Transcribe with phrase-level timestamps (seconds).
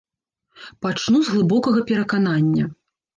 [0.85, 2.65] Пачну з глыбокага пераканання.